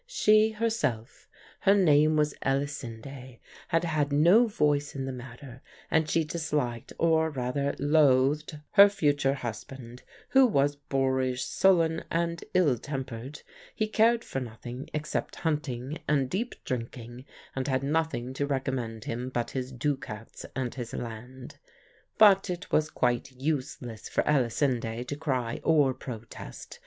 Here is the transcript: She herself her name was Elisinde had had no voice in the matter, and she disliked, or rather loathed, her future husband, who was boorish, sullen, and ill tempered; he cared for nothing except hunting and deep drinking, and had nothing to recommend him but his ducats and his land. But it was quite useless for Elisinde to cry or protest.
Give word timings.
She 0.07 0.49
herself 0.53 1.29
her 1.59 1.75
name 1.75 2.15
was 2.15 2.33
Elisinde 2.43 3.37
had 3.67 3.83
had 3.83 4.11
no 4.11 4.47
voice 4.47 4.95
in 4.95 5.05
the 5.05 5.11
matter, 5.11 5.61
and 5.91 6.09
she 6.09 6.23
disliked, 6.23 6.91
or 6.97 7.29
rather 7.29 7.75
loathed, 7.77 8.57
her 8.71 8.89
future 8.89 9.35
husband, 9.35 10.01
who 10.29 10.47
was 10.47 10.75
boorish, 10.75 11.43
sullen, 11.43 12.03
and 12.09 12.43
ill 12.55 12.79
tempered; 12.79 13.43
he 13.75 13.87
cared 13.87 14.23
for 14.23 14.39
nothing 14.39 14.89
except 14.91 15.35
hunting 15.35 15.99
and 16.07 16.31
deep 16.31 16.55
drinking, 16.63 17.25
and 17.55 17.67
had 17.67 17.83
nothing 17.83 18.33
to 18.33 18.47
recommend 18.47 19.03
him 19.05 19.29
but 19.29 19.51
his 19.51 19.71
ducats 19.71 20.47
and 20.55 20.73
his 20.73 20.93
land. 20.95 21.59
But 22.17 22.49
it 22.49 22.71
was 22.71 22.89
quite 22.89 23.31
useless 23.33 24.09
for 24.09 24.27
Elisinde 24.27 25.05
to 25.07 25.15
cry 25.15 25.61
or 25.63 25.93
protest. 25.93 26.79